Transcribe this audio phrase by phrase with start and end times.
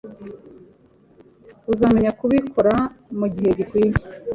[1.71, 2.73] Uzamenya kubikora
[3.17, 3.99] mugihe gikwiye.